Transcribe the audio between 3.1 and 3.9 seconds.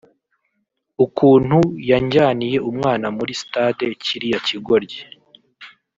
muri Stade